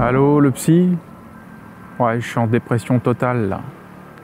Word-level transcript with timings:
Allô, 0.00 0.40
le 0.40 0.50
psy? 0.50 0.96
Ouais, 1.98 2.18
je 2.18 2.26
suis 2.26 2.38
en 2.38 2.46
dépression 2.46 2.98
totale 2.98 3.50
là. 3.50 3.60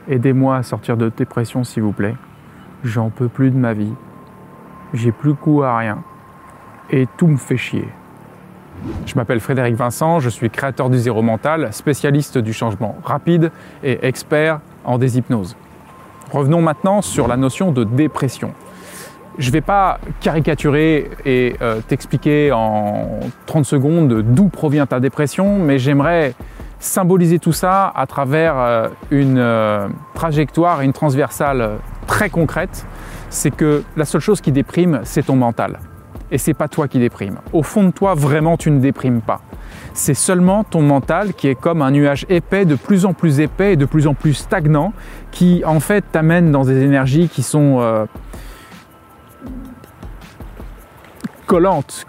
Aidez-moi 0.09 0.57
à 0.57 0.63
sortir 0.63 0.97
de 0.97 1.11
dépression 1.15 1.63
s'il 1.63 1.83
vous 1.83 1.91
plaît. 1.91 2.15
J'en 2.83 3.11
peux 3.11 3.27
plus 3.27 3.51
de 3.51 3.55
ma 3.55 3.73
vie. 3.73 3.93
J'ai 4.93 5.11
plus 5.11 5.35
coup 5.35 5.61
à 5.61 5.77
rien. 5.77 5.99
Et 6.89 7.07
tout 7.17 7.27
me 7.27 7.37
fait 7.37 7.55
chier. 7.55 7.87
Je 9.05 9.13
m'appelle 9.15 9.39
Frédéric 9.39 9.75
Vincent, 9.75 10.19
je 10.19 10.29
suis 10.29 10.49
créateur 10.49 10.89
du 10.89 10.97
zéro 10.97 11.21
mental, 11.21 11.71
spécialiste 11.71 12.39
du 12.39 12.51
changement 12.51 12.97
rapide 13.03 13.51
et 13.83 14.07
expert 14.07 14.61
en 14.85 14.97
déshypnose. 14.97 15.55
Revenons 16.31 16.61
maintenant 16.61 17.03
sur 17.03 17.27
la 17.27 17.37
notion 17.37 17.71
de 17.71 17.83
dépression. 17.83 18.53
Je 19.39 19.47
ne 19.47 19.53
vais 19.53 19.61
pas 19.61 20.01
caricaturer 20.19 21.09
et 21.25 21.55
euh, 21.61 21.79
t'expliquer 21.87 22.51
en 22.51 23.21
30 23.45 23.63
secondes 23.63 24.21
d'où 24.21 24.49
provient 24.49 24.85
ta 24.85 24.99
dépression, 24.99 25.59
mais 25.59 25.79
j'aimerais 25.79 26.33
symboliser 26.81 27.39
tout 27.39 27.53
ça 27.53 27.89
à 27.95 28.05
travers 28.05 28.55
euh, 28.57 28.89
une 29.11 29.37
euh, 29.37 29.87
trajectoire 30.13 30.81
et 30.81 30.85
une 30.85 30.91
transversale 30.91 31.77
très 32.05 32.29
concrète. 32.29 32.85
C'est 33.29 33.51
que 33.51 33.83
la 33.95 34.03
seule 34.03 34.19
chose 34.19 34.41
qui 34.41 34.51
déprime, 34.51 34.99
c'est 35.05 35.27
ton 35.27 35.37
mental. 35.37 35.79
Et 36.31 36.37
c'est 36.37 36.53
pas 36.53 36.67
toi 36.67 36.89
qui 36.89 36.99
déprime. 36.99 37.37
Au 37.53 37.63
fond 37.63 37.85
de 37.85 37.91
toi, 37.91 38.15
vraiment, 38.15 38.57
tu 38.57 38.71
ne 38.71 38.79
déprimes 38.81 39.21
pas. 39.21 39.39
C'est 39.93 40.13
seulement 40.15 40.65
ton 40.65 40.81
mental 40.81 41.33
qui 41.33 41.47
est 41.47 41.55
comme 41.55 41.81
un 41.81 41.91
nuage 41.91 42.25
épais, 42.27 42.65
de 42.65 42.75
plus 42.75 43.05
en 43.05 43.13
plus 43.13 43.39
épais 43.39 43.73
et 43.73 43.77
de 43.77 43.85
plus 43.85 44.05
en 44.05 44.15
plus 44.15 44.33
stagnant, 44.33 44.91
qui 45.31 45.63
en 45.65 45.79
fait 45.79 46.03
t'amène 46.11 46.51
dans 46.51 46.65
des 46.65 46.83
énergies 46.83 47.29
qui 47.29 47.41
sont 47.41 48.07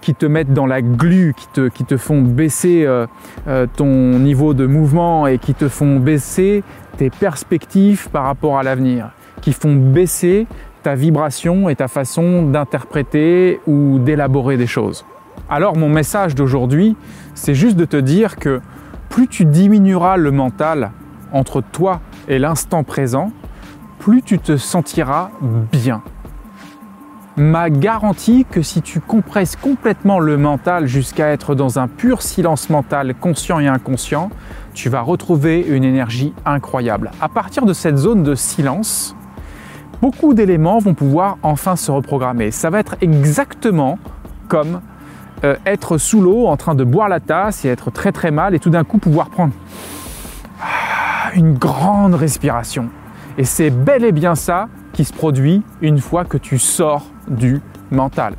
qui 0.01 0.15
te 0.15 0.27
mettent 0.27 0.53
dans 0.53 0.67
la 0.67 0.83
glu, 0.83 1.35
qui 1.35 1.47
te, 1.48 1.69
qui 1.69 1.85
te 1.85 1.97
font 1.97 2.21
baisser 2.21 2.85
euh, 2.85 3.07
euh, 3.48 3.67
ton 3.75 4.19
niveau 4.19 4.53
de 4.53 4.67
mouvement 4.67 5.27
et 5.27 5.39
qui 5.39 5.55
te 5.55 5.69
font 5.69 5.98
baisser 5.98 6.62
tes 6.98 7.09
perspectives 7.09 8.11
par 8.11 8.25
rapport 8.25 8.59
à 8.59 8.62
l'avenir, 8.62 9.11
qui 9.41 9.53
font 9.53 9.75
baisser 9.75 10.47
ta 10.83 10.95
vibration 10.95 11.70
et 11.70 11.77
ta 11.77 11.89
façon 11.89 12.42
d'interpréter 12.42 13.61
ou 13.67 13.98
d'élaborer 13.98 14.59
des 14.59 14.67
choses. 14.67 15.06
Alors 15.48 15.75
mon 15.75 15.89
message 15.89 16.34
d'aujourd'hui, 16.34 16.97
c'est 17.34 17.55
juste 17.55 17.77
de 17.77 17.86
te 17.86 17.97
dire 17.97 18.36
que 18.36 18.61
plus 19.09 19.27
tu 19.27 19.47
diminueras 19.47 20.19
le 20.19 20.31
mental 20.31 20.91
entre 21.33 21.62
toi 21.62 22.01
et 22.29 22.39
l'instant 22.39 22.84
présent, 22.84 23.33
plus 23.98 24.23
tu 24.23 24.39
te 24.39 24.59
sentiras 24.59 25.31
bien 25.41 26.03
m'a 27.41 27.70
garanti 27.70 28.44
que 28.48 28.62
si 28.62 28.83
tu 28.83 29.00
compresses 29.00 29.56
complètement 29.56 30.20
le 30.20 30.36
mental 30.36 30.86
jusqu'à 30.86 31.28
être 31.28 31.55
dans 31.55 31.78
un 31.78 31.88
pur 31.88 32.22
silence 32.22 32.70
mental 32.70 33.14
conscient 33.14 33.58
et 33.58 33.66
inconscient, 33.66 34.30
tu 34.74 34.88
vas 34.88 35.00
retrouver 35.00 35.61
une 35.61 35.83
énergie 35.83 36.34
incroyable. 36.44 37.11
À 37.20 37.28
partir 37.28 37.64
de 37.64 37.72
cette 37.72 37.96
zone 37.96 38.22
de 38.22 38.34
silence, 38.34 39.16
beaucoup 40.02 40.34
d'éléments 40.34 40.78
vont 40.78 40.94
pouvoir 40.94 41.38
enfin 41.42 41.77
se 41.77 41.91
reprogrammer. 41.91 42.50
Ça 42.50 42.70
va 42.70 42.78
être 42.78 42.96
exactement 43.00 43.98
comme 44.48 44.80
euh, 45.44 45.56
être 45.64 45.96
sous 45.96 46.20
l'eau 46.20 46.46
en 46.46 46.56
train 46.56 46.74
de 46.74 46.84
boire 46.84 47.08
la 47.08 47.20
tasse 47.20 47.64
et 47.64 47.68
être 47.68 47.91
très 47.91 48.12
très 48.12 48.30
mal 48.30 48.55
et 48.55 48.58
tout 48.58 48.70
d'un 48.70 48.84
coup 48.84 48.98
pouvoir 48.98 49.30
prendre 49.30 49.55
ah, 50.62 51.30
une 51.34 51.55
grande 51.55 52.14
respiration. 52.14 52.91
Et 53.38 53.44
c'est 53.44 53.70
bel 53.70 54.05
et 54.05 54.12
bien 54.12 54.34
ça 54.34 54.68
qui 54.92 55.05
se 55.05 55.12
produit 55.12 55.62
une 55.80 55.98
fois 55.98 56.24
que 56.24 56.38
tu 56.38 56.58
sors 56.58 57.06
du 57.28 57.60
mental. 57.91 58.34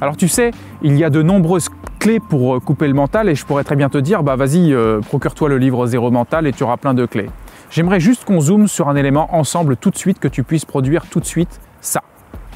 Alors 0.00 0.16
tu 0.16 0.28
sais, 0.28 0.52
il 0.82 0.96
y 0.96 1.04
a 1.04 1.10
de 1.10 1.22
nombreuses 1.22 1.68
clés 1.98 2.20
pour 2.20 2.56
euh, 2.56 2.60
couper 2.60 2.88
le 2.88 2.94
mental 2.94 3.28
et 3.28 3.34
je 3.34 3.44
pourrais 3.44 3.64
très 3.64 3.76
bien 3.76 3.88
te 3.88 3.98
dire, 3.98 4.22
bah 4.22 4.36
vas-y, 4.36 4.72
euh, 4.72 5.00
procure-toi 5.00 5.48
le 5.48 5.58
livre 5.58 5.86
Zéro 5.86 6.10
Mental 6.10 6.46
et 6.46 6.52
tu 6.52 6.62
auras 6.62 6.78
plein 6.78 6.94
de 6.94 7.04
clés. 7.04 7.28
J'aimerais 7.70 8.00
juste 8.00 8.24
qu'on 8.24 8.40
zoome 8.40 8.66
sur 8.66 8.88
un 8.88 8.96
élément 8.96 9.34
ensemble 9.36 9.76
tout 9.76 9.90
de 9.90 9.98
suite, 9.98 10.18
que 10.18 10.28
tu 10.28 10.42
puisses 10.42 10.64
produire 10.64 11.06
tout 11.06 11.20
de 11.20 11.26
suite 11.26 11.60
ça. 11.80 12.02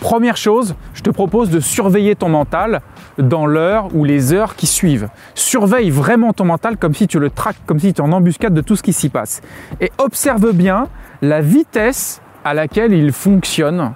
Première 0.00 0.36
chose, 0.36 0.74
je 0.92 1.02
te 1.02 1.10
propose 1.10 1.50
de 1.50 1.60
surveiller 1.60 2.16
ton 2.16 2.28
mental 2.28 2.80
dans 3.18 3.46
l'heure 3.46 3.94
ou 3.94 4.04
les 4.04 4.32
heures 4.32 4.56
qui 4.56 4.66
suivent. 4.66 5.08
Surveille 5.34 5.90
vraiment 5.90 6.32
ton 6.32 6.44
mental 6.44 6.76
comme 6.76 6.94
si 6.94 7.06
tu 7.06 7.18
le 7.18 7.30
traques, 7.30 7.56
comme 7.64 7.78
si 7.78 7.94
tu 7.94 8.02
es 8.02 8.04
en 8.04 8.12
embuscade 8.12 8.54
de 8.54 8.60
tout 8.60 8.76
ce 8.76 8.82
qui 8.82 8.92
s'y 8.92 9.08
passe. 9.08 9.40
Et 9.80 9.92
observe 9.98 10.52
bien 10.52 10.88
la 11.22 11.40
vitesse 11.40 12.20
à 12.44 12.55
laquelle 12.55 12.93
il 12.93 13.12
fonctionne 13.12 13.93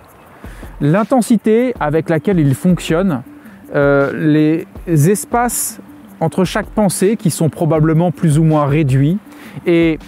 l'intensité 0.81 1.75
avec 1.81 2.09
laquelle 2.09 2.39
il 2.39 2.55
fonctionne, 2.55 3.23
euh, 3.75 4.13
les 4.15 5.11
espaces 5.11 5.81
entre 6.21 6.45
chaque 6.45 6.67
pensée 6.67 7.17
qui 7.17 7.31
sont 7.31 7.49
probablement 7.49 8.11
plus 8.11 8.39
ou 8.39 8.45
moins 8.45 8.67
réduits, 8.67 9.19
et 9.67 9.99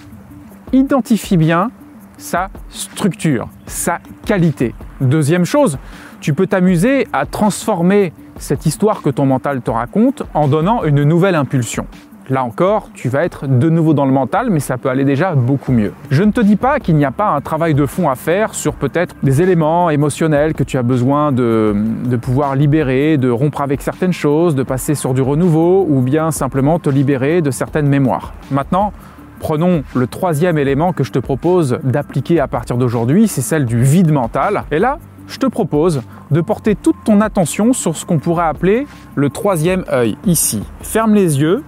identifie 0.72 1.36
bien 1.36 1.70
sa 2.16 2.48
structure, 2.68 3.48
sa 3.66 4.00
qualité. 4.26 4.74
Deuxième 5.00 5.44
chose, 5.44 5.78
tu 6.20 6.34
peux 6.34 6.46
t'amuser 6.46 7.06
à 7.12 7.26
transformer 7.26 8.12
cette 8.36 8.66
histoire 8.66 9.02
que 9.02 9.10
ton 9.10 9.26
mental 9.26 9.62
te 9.62 9.70
raconte 9.70 10.22
en 10.34 10.48
donnant 10.48 10.84
une 10.84 11.04
nouvelle 11.04 11.34
impulsion. 11.34 11.86
Là 12.30 12.44
encore, 12.44 12.90
tu 12.94 13.08
vas 13.08 13.24
être 13.24 13.48
de 13.48 13.68
nouveau 13.68 13.92
dans 13.92 14.06
le 14.06 14.12
mental, 14.12 14.50
mais 14.50 14.60
ça 14.60 14.78
peut 14.78 14.88
aller 14.88 15.04
déjà 15.04 15.34
beaucoup 15.34 15.72
mieux. 15.72 15.92
Je 16.12 16.22
ne 16.22 16.30
te 16.30 16.40
dis 16.40 16.54
pas 16.54 16.78
qu'il 16.78 16.94
n'y 16.94 17.04
a 17.04 17.10
pas 17.10 17.30
un 17.30 17.40
travail 17.40 17.74
de 17.74 17.84
fond 17.86 18.08
à 18.08 18.14
faire 18.14 18.54
sur 18.54 18.74
peut-être 18.74 19.16
des 19.24 19.42
éléments 19.42 19.90
émotionnels 19.90 20.54
que 20.54 20.62
tu 20.62 20.78
as 20.78 20.84
besoin 20.84 21.32
de, 21.32 21.74
pouvoir 22.22 22.54
libérer, 22.54 23.16
de 23.16 23.28
rompre 23.28 23.62
avec 23.62 23.82
certaines 23.82 24.12
choses, 24.12 24.54
de 24.54 24.62
passer 24.62 24.94
sur 24.94 25.12
du 25.12 25.22
renouveau, 25.22 25.84
ou 25.88 26.02
bien 26.02 26.30
simplement 26.30 26.78
te 26.78 26.88
libérer 26.88 27.42
de 27.42 27.50
certaines 27.50 27.88
mémoires. 27.88 28.32
Maintenant, 28.50 28.92
Prenons 29.40 29.84
le 29.94 30.06
troisième 30.06 30.58
élément 30.58 30.92
que 30.92 31.02
je 31.02 31.12
te 31.12 31.18
propose 31.18 31.78
d'appliquer 31.82 32.40
à 32.40 32.46
partir 32.46 32.76
d'aujourd'hui, 32.76 33.26
c'est 33.26 33.40
celle 33.40 33.64
du 33.64 33.82
vide 33.82 34.12
mental. 34.12 34.64
Et 34.70 34.78
là, 34.78 34.98
je 35.28 35.38
te 35.38 35.46
propose 35.46 36.02
de 36.30 36.42
porter 36.42 36.74
toute 36.74 36.96
ton 37.06 37.22
attention 37.22 37.72
sur 37.72 37.96
ce 37.96 38.04
qu'on 38.04 38.18
pourrait 38.18 38.44
appeler 38.44 38.86
le 39.14 39.30
troisième 39.30 39.86
œil, 39.90 40.18
ici. 40.26 40.62
Ferme 40.82 41.14
les 41.14 41.40
yeux 41.40 41.62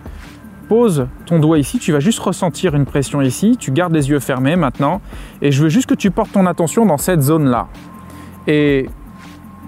pose 0.63 1.07
ton 1.27 1.39
doigt 1.39 1.59
ici, 1.59 1.79
tu 1.79 1.93
vas 1.93 2.01
juste 2.01 2.21
ressentir 2.21 2.75
une 2.75 2.87
pression 2.87 3.21
ici, 3.21 3.57
tu 3.59 3.71
gardes 3.71 3.93
les 3.93 4.09
yeux 4.09 4.21
fermés 4.21 4.57
maintenant, 4.57 5.01
et 5.41 5.53
je 5.53 5.63
veux 5.63 5.69
juste 5.69 5.89
que 5.89 5.95
tu 5.95 6.11
portes 6.11 6.33
ton 6.33 6.47
attention 6.47 6.87
dans 6.87 6.99
cette 6.99 7.23
zone-là. 7.23 7.69
Et 8.47 8.89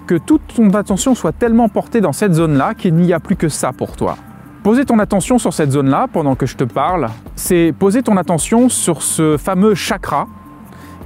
que 0.07 0.15
toute 0.15 0.41
ton 0.55 0.73
attention 0.73 1.15
soit 1.15 1.31
tellement 1.31 1.69
portée 1.69 2.01
dans 2.01 2.13
cette 2.13 2.33
zone-là 2.33 2.73
qu'il 2.73 2.95
n'y 2.95 3.13
a 3.13 3.19
plus 3.19 3.35
que 3.35 3.49
ça 3.49 3.73
pour 3.73 3.95
toi. 3.95 4.17
Poser 4.63 4.85
ton 4.85 4.99
attention 4.99 5.37
sur 5.37 5.53
cette 5.53 5.71
zone-là 5.71 6.07
pendant 6.11 6.35
que 6.35 6.45
je 6.45 6.55
te 6.55 6.63
parle, 6.63 7.07
c'est 7.35 7.73
poser 7.77 8.01
ton 8.01 8.17
attention 8.17 8.69
sur 8.69 9.01
ce 9.01 9.37
fameux 9.37 9.75
chakra 9.75 10.27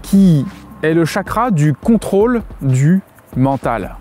qui 0.02 0.46
est 0.82 0.94
le 0.94 1.06
chakra 1.06 1.52
du 1.52 1.74
contrôle 1.74 2.42
du 2.62 3.02
mental. 3.36 3.98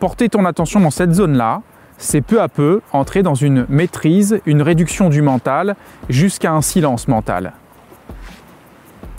Porter 0.00 0.28
ton 0.28 0.44
attention 0.44 0.80
dans 0.80 0.90
cette 0.90 1.12
zone-là, 1.12 1.62
c'est 1.98 2.20
peu 2.20 2.40
à 2.40 2.48
peu 2.48 2.80
entrer 2.92 3.22
dans 3.22 3.34
une 3.34 3.66
maîtrise, 3.68 4.40
une 4.46 4.62
réduction 4.62 5.10
du 5.10 5.20
mental, 5.20 5.76
jusqu'à 6.08 6.52
un 6.52 6.62
silence 6.62 7.08
mental. 7.08 7.52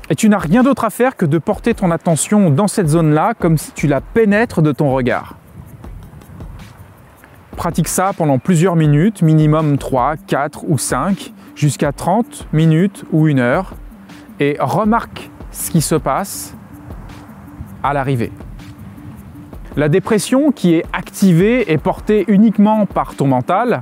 Et 0.09 0.15
tu 0.15 0.27
n'as 0.27 0.39
rien 0.39 0.63
d'autre 0.63 0.85
à 0.85 0.89
faire 0.89 1.15
que 1.15 1.25
de 1.25 1.37
porter 1.37 1.75
ton 1.75 1.91
attention 1.91 2.49
dans 2.49 2.67
cette 2.67 2.87
zone-là 2.87 3.33
comme 3.37 3.57
si 3.57 3.71
tu 3.73 3.85
la 3.85 4.01
pénètres 4.01 4.63
de 4.63 4.71
ton 4.71 4.91
regard. 4.91 5.35
Pratique 7.55 7.89
ça 7.89 8.13
pendant 8.17 8.39
plusieurs 8.39 8.75
minutes, 8.75 9.21
minimum 9.21 9.77
3, 9.77 10.15
4 10.15 10.63
ou 10.67 10.77
5, 10.77 11.33
jusqu'à 11.55 11.91
30 11.91 12.47
minutes 12.53 13.03
ou 13.11 13.27
une 13.27 13.39
heure, 13.39 13.75
et 14.39 14.55
remarque 14.59 15.29
ce 15.51 15.69
qui 15.69 15.81
se 15.81 15.95
passe 15.95 16.55
à 17.83 17.93
l'arrivée. 17.93 18.31
La 19.79 19.87
dépression 19.87 20.51
qui 20.51 20.73
est 20.73 20.83
activée 20.91 21.71
et 21.71 21.77
portée 21.77 22.25
uniquement 22.27 22.85
par 22.85 23.15
ton 23.15 23.27
mental, 23.27 23.81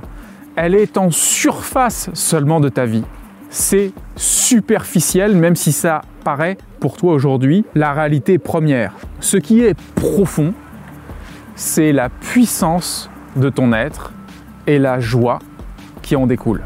elle 0.54 0.76
est 0.76 0.96
en 0.96 1.10
surface 1.10 2.08
seulement 2.12 2.60
de 2.60 2.68
ta 2.68 2.86
vie. 2.86 3.02
C'est 3.50 3.90
superficiel, 4.14 5.34
même 5.34 5.56
si 5.56 5.72
ça 5.72 6.02
paraît 6.22 6.56
pour 6.78 6.96
toi 6.96 7.14
aujourd'hui 7.14 7.64
la 7.74 7.92
réalité 7.92 8.38
première. 8.38 8.94
Ce 9.18 9.38
qui 9.38 9.64
est 9.64 9.76
profond, 9.96 10.54
c'est 11.56 11.90
la 11.90 12.10
puissance 12.10 13.10
de 13.34 13.50
ton 13.50 13.72
être 13.72 14.12
et 14.68 14.78
la 14.78 15.00
joie 15.00 15.40
qui 16.00 16.14
en 16.14 16.28
découle. 16.28 16.62